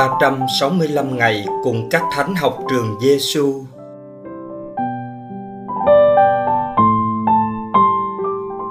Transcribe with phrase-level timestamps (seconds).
[0.00, 3.64] 365 ngày cùng các thánh học trường Giêsu.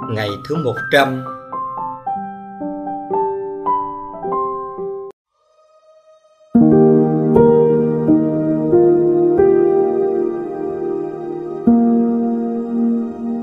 [0.10, 1.24] Ngày thứ 100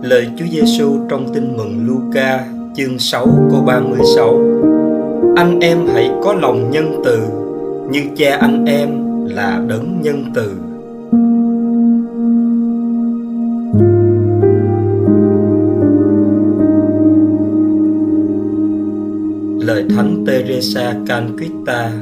[0.02, 2.46] Lời Chúa Giêsu trong Tin mừng Luca,
[2.76, 4.40] chương 6 câu 36
[5.36, 7.45] Anh em hãy có lòng nhân từ
[7.90, 8.88] như cha anh em
[9.26, 10.52] là đấng nhân từ.
[19.66, 21.92] Lời thánh Teresa Canquita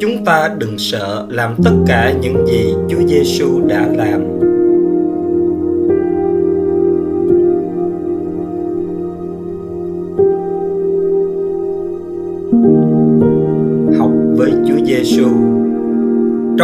[0.00, 4.43] chúng ta đừng sợ làm tất cả những gì Chúa Giêsu đã làm.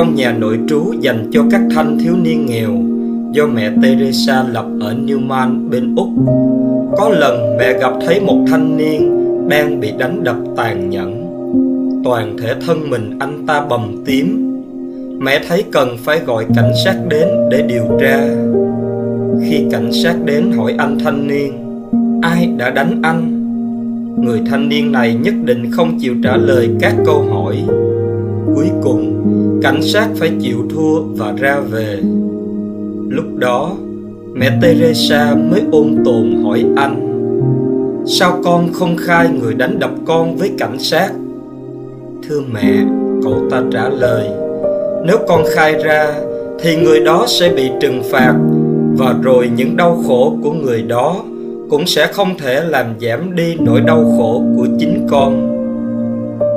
[0.01, 2.71] Trong nhà nội trú dành cho các thanh thiếu niên nghèo
[3.33, 6.09] do mẹ Teresa lập ở Newman bên Úc,
[6.97, 9.11] có lần mẹ gặp thấy một thanh niên
[9.49, 11.27] đang bị đánh đập tàn nhẫn.
[12.05, 14.53] Toàn thể thân mình anh ta bầm tím.
[15.19, 18.29] Mẹ thấy cần phải gọi cảnh sát đến để điều tra.
[19.49, 21.53] Khi cảnh sát đến hỏi anh thanh niên,
[22.23, 23.37] ai đã đánh anh?
[24.23, 27.57] người thanh niên này nhất định không chịu trả lời các câu hỏi
[28.55, 29.11] cuối cùng
[29.63, 31.99] cảnh sát phải chịu thua và ra về.
[33.09, 33.73] Lúc đó,
[34.35, 37.07] mẹ teresa mới ôn tồn hỏi anh,
[38.07, 41.11] sao con không khai người đánh đập con với cảnh sát?
[42.29, 42.85] Thưa mẹ,
[43.23, 44.29] cậu ta trả lời,
[45.07, 46.15] nếu con khai ra,
[46.61, 48.35] thì người đó sẽ bị trừng phạt
[48.97, 51.17] và rồi những đau khổ của người đó
[51.71, 55.57] cũng sẽ không thể làm giảm đi nỗi đau khổ của chính con.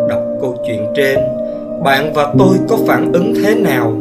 [0.10, 1.20] Đọc câu chuyện trên
[1.84, 3.94] bạn và tôi có phản ứng thế nào?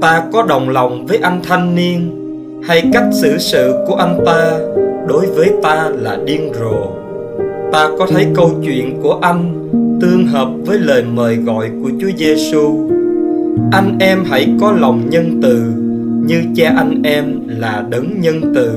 [0.00, 2.10] Ta có đồng lòng với anh thanh niên
[2.66, 4.58] hay cách xử sự của anh ta
[5.08, 6.86] đối với ta là điên rồ?
[7.72, 9.68] Ta có thấy câu chuyện của anh
[10.00, 12.90] tương hợp với lời mời gọi của Chúa Giêsu.
[13.72, 15.62] Anh em hãy có lòng nhân từ
[16.26, 18.70] như cha anh em là đấng nhân từ.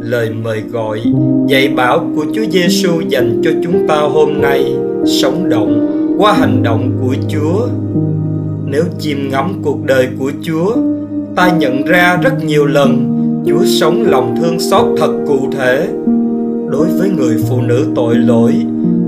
[0.00, 1.00] Lời mời gọi,
[1.48, 4.74] dạy bảo của Chúa Giêsu dành cho chúng ta hôm nay
[5.06, 7.66] sống động qua hành động của Chúa.
[8.66, 10.76] Nếu chiêm ngắm cuộc đời của Chúa,
[11.36, 13.08] ta nhận ra rất nhiều lần
[13.46, 15.88] Chúa sống lòng thương xót thật cụ thể.
[16.70, 18.54] Đối với người phụ nữ tội lỗi,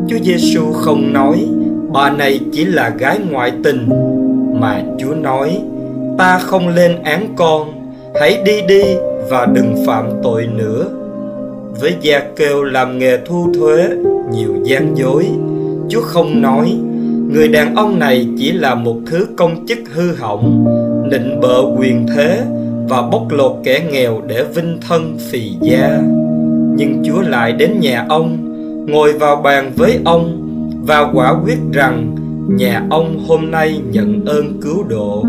[0.08, 1.46] Chúa Giêsu không nói
[1.92, 3.88] bà này chỉ là gái ngoại tình,
[4.60, 5.58] mà Chúa nói
[6.18, 7.72] ta không lên án con,
[8.20, 8.82] hãy đi đi
[9.30, 10.86] và đừng phạm tội nữa
[11.80, 13.88] với gia kêu làm nghề thu thuế
[14.32, 15.26] nhiều gian dối
[15.88, 16.76] chúa không nói
[17.28, 20.64] người đàn ông này chỉ là một thứ công chức hư hỏng,
[21.10, 22.44] nịnh bợ quyền thế
[22.88, 26.00] và bóc lột kẻ nghèo để vinh thân phì gia
[26.76, 28.38] nhưng chúa lại đến nhà ông,
[28.90, 30.40] ngồi vào bàn với ông
[30.86, 32.14] và quả quyết rằng
[32.48, 35.24] nhà ông hôm nay nhận ơn cứu độ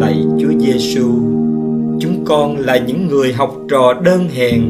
[0.00, 1.10] lạy chúa giêsu
[2.00, 4.62] chúng con là những người học trò đơn hèn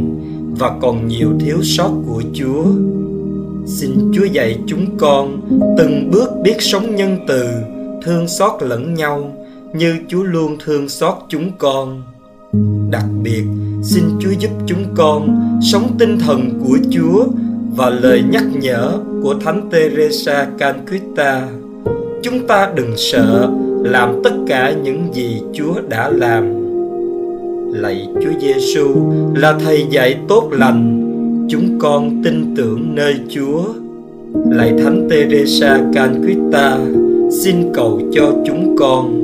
[0.59, 2.65] và còn nhiều thiếu sót của Chúa.
[3.67, 5.41] Xin Chúa dạy chúng con
[5.79, 7.45] từng bước biết sống nhân từ,
[8.03, 9.33] thương xót lẫn nhau
[9.75, 12.03] như Chúa luôn thương xót chúng con.
[12.91, 13.45] Đặc biệt,
[13.83, 15.41] xin Chúa giúp chúng con
[15.73, 17.25] sống tinh thần của Chúa
[17.77, 21.49] và lời nhắc nhở của Thánh Teresa Calcutta.
[22.23, 23.51] Chúng ta đừng sợ
[23.85, 26.61] làm tất cả những gì Chúa đã làm
[27.73, 31.00] lạy Chúa Giêsu là thầy dạy tốt lành
[31.51, 33.65] chúng con tin tưởng nơi Chúa.
[34.51, 36.79] Lạy Thánh Teresa Canquita,
[37.31, 39.23] xin cầu cho chúng con.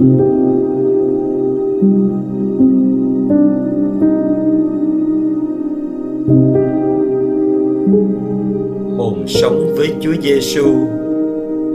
[8.99, 10.67] Hồn sống với Chúa Giêsu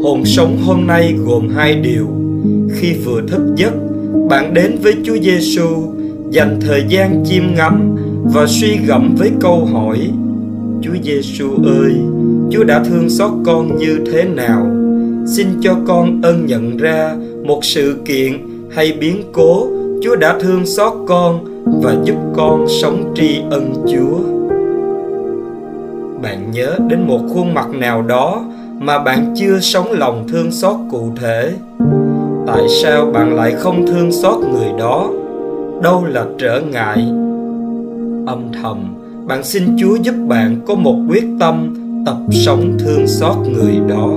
[0.04, 2.08] hồn sống hôm nay gồm hai điều.
[2.76, 3.74] Khi vừa thức giấc
[4.30, 5.68] bạn đến với Chúa Giêsu
[6.30, 7.96] dành thời gian chiêm ngắm
[8.34, 9.98] và suy gẫm với câu hỏi
[10.82, 11.94] Chúa Giêsu ơi,
[12.52, 14.66] Chúa đã thương xót con như thế nào?
[15.36, 18.34] Xin cho con ân nhận ra một sự kiện
[18.72, 19.68] hay biến cố
[20.04, 21.46] Chúa đã thương xót con
[21.84, 24.20] và giúp con sống tri ân Chúa.
[26.24, 28.46] Bạn nhớ đến một khuôn mặt nào đó
[28.80, 31.54] mà bạn chưa sống lòng thương xót cụ thể.
[32.48, 35.12] Tại sao bạn lại không thương xót người đó?
[35.82, 36.98] đâu là trở ngại
[38.26, 41.76] âm thầm bạn xin chúa giúp bạn có một quyết tâm
[42.06, 44.10] tập sống thương xót người đó.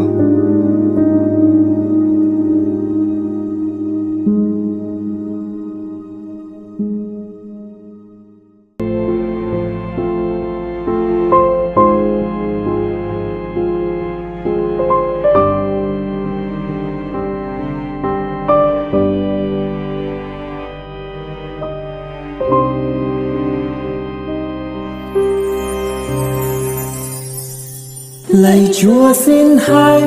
[28.54, 30.02] Lạy chúa xin hãy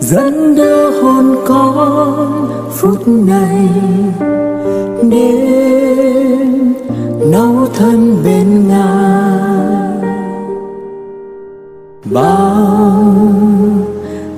[0.00, 3.68] dẫn đưa hồn con phút này
[5.10, 6.74] đến
[7.32, 9.40] nấu thân bên ngài.
[12.04, 13.14] Bao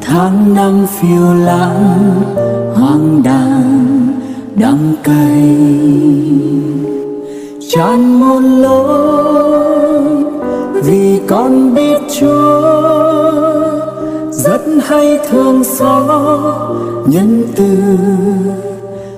[0.00, 2.22] tháng năm phiêu lãng,
[2.74, 4.06] hoang đàng
[4.54, 5.56] đắng cay,
[7.68, 9.11] tràn muôn lối
[11.32, 12.62] con biết chúa.
[14.30, 16.76] Rất hay thương xót
[17.06, 17.76] nhân từ.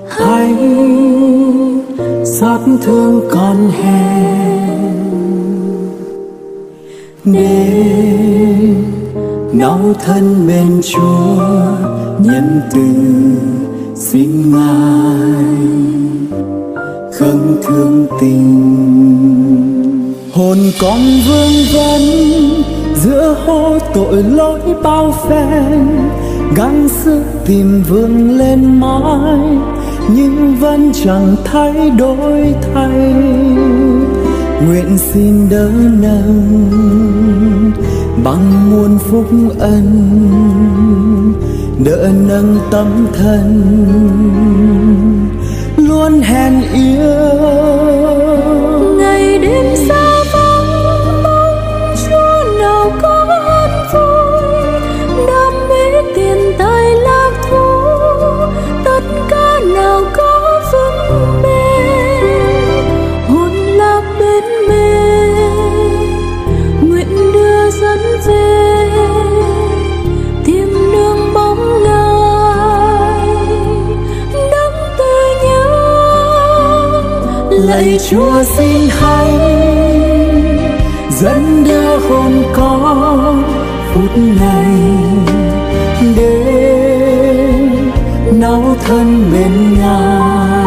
[0.09, 0.55] Hay
[2.25, 4.95] xót thương con hèn.
[7.25, 8.75] Nên
[9.53, 11.45] nấu thân bên chúa,
[12.19, 12.81] nhân từ
[13.95, 15.45] xin ngài
[17.13, 19.04] khấn thương tình
[20.35, 22.03] hồn con vương vấn
[22.95, 25.89] giữa hố tội lỗi bao phen.
[26.57, 29.39] Gắng sức tìm vương lên mãi,
[30.09, 33.15] nhưng vẫn chẳng thay đổi thay.
[34.67, 35.71] Nguyện xin đỡ
[36.01, 36.71] nâng
[38.25, 39.27] bằng muôn phúc
[39.59, 39.87] ân,
[41.85, 43.65] đỡ nâng tâm thân.
[45.77, 47.24] Luôn hèn yêu
[77.67, 79.31] lạy chúa xin hãy
[81.11, 83.43] dẫn đưa hồn con
[83.95, 84.75] phút này
[86.17, 87.93] đến
[88.33, 90.65] nấu thân bên ngài.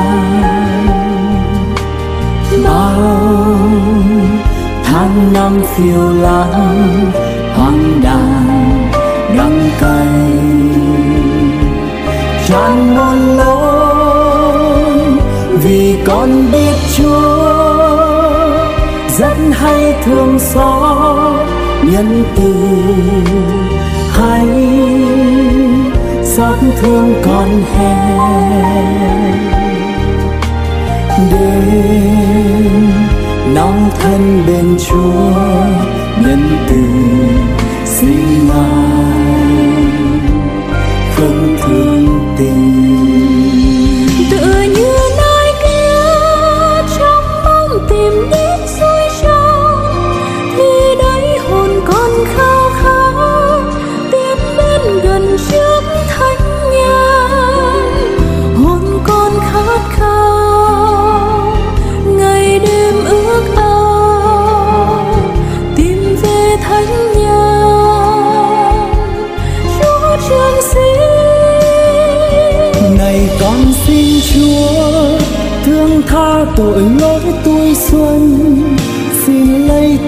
[2.65, 3.57] Bao
[4.83, 7.11] tháng năm phiêu lãng,
[7.55, 8.89] hoang đàng
[9.37, 10.07] đắng cay,
[12.47, 13.16] tràn một
[20.53, 21.33] gió
[21.83, 22.53] nhân từ.
[24.11, 24.47] Hay
[26.23, 28.17] xót thương con hè
[31.31, 32.91] đêm
[33.55, 35.33] nóng thân bên chúa
[36.21, 36.83] nhân từ
[37.85, 39.26] xin ngài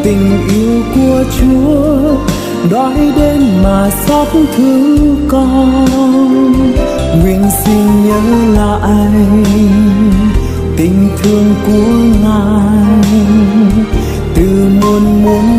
[0.10, 2.16] tình yêu của chúa,
[2.72, 5.86] đói đến mà xót thương con.
[7.22, 8.22] Nguyện xin nhớ
[8.54, 9.12] lại
[10.78, 13.04] tình thương của ngài.
[14.36, 15.59] Từ muôn muôn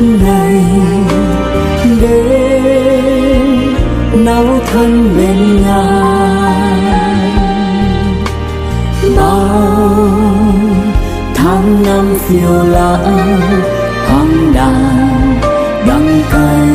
[0.00, 0.64] này
[2.00, 3.74] đến
[4.24, 6.78] nấu thân bên ngài
[9.16, 10.10] bao
[11.34, 13.40] tháng năm phiêu lãng
[14.08, 15.40] hoang đàn
[15.86, 16.68] đắng cay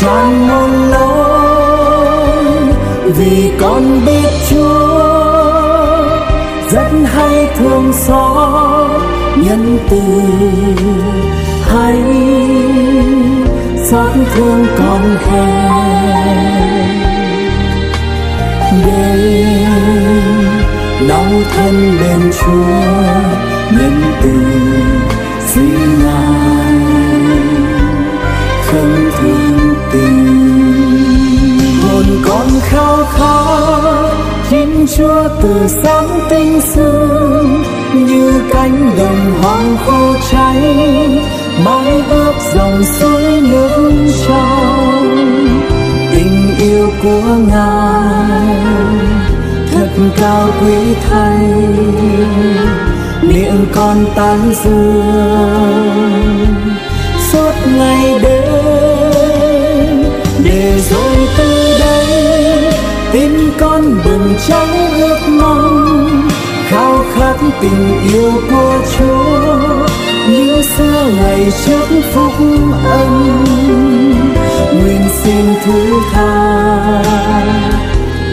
[0.00, 2.34] chẳng muốn lối
[3.16, 4.89] vì con biết chúa.
[9.50, 10.00] Nhân từ.
[11.62, 11.98] Hay
[13.84, 16.40] xót thương con hèn
[18.86, 19.68] đêm
[21.08, 21.24] đau
[21.56, 22.70] thân bên chúa,
[23.78, 24.30] nhân từ
[25.46, 26.74] xin ngài
[28.70, 30.20] thân thương tình.
[31.82, 34.10] Hồn con khao khát
[34.50, 37.19] chính chúa từ sáng tinh sương
[38.52, 40.60] cánh đồng hoang khô cháy,
[41.64, 43.92] mái ướp dòng suối nước
[44.28, 45.16] trong.
[46.14, 48.56] Tình yêu của ngài
[49.72, 49.88] thật
[50.20, 51.46] cao quý thay,
[53.22, 56.46] miệng con tán dương.
[57.32, 60.04] Suốt ngày đêm,
[60.44, 62.72] để rồi từ đây,
[63.12, 64.68] tim con bừng cháy
[64.98, 65.89] ước mong
[67.20, 69.86] khát tình yêu của chúa.
[70.30, 72.32] Như xưa ngày trước phúc
[72.90, 73.44] ân,
[74.72, 77.02] nguyện xin thứ tha.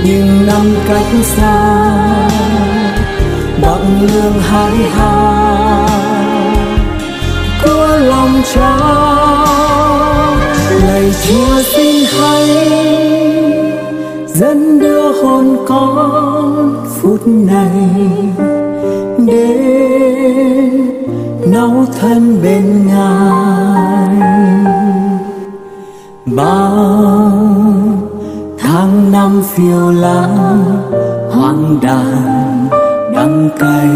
[0.05, 1.87] Nhưng năm cách xa
[3.61, 5.87] bằng lương hái hà
[7.63, 8.77] của lòng cha
[10.87, 12.47] lạy chúa xin hay,
[14.27, 18.56] dẫn đưa hồn con phút này
[21.57, 24.15] nấu thân bên ngài.
[26.25, 27.17] Bao
[28.59, 30.63] tháng năm phiêu lãng
[31.31, 32.67] hoang đàn,
[33.15, 33.89] đắng cay.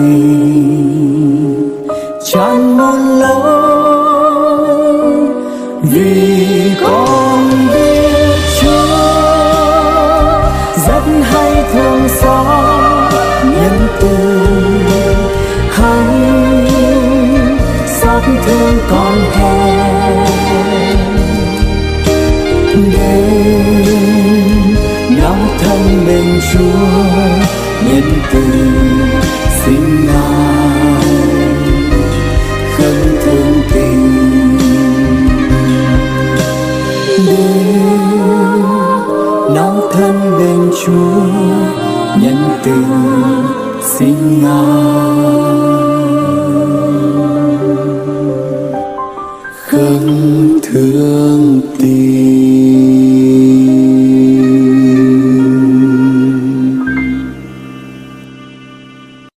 [2.32, 3.61] Chẳng muốn lâu
[40.86, 41.22] chúa
[42.22, 42.84] nhân từ
[43.82, 45.61] xin ngài